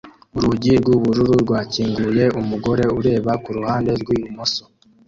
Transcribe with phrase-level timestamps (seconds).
[0.37, 4.63] Urugi rwubururu rwakinguye umugore ureba kuruhande rwibumoso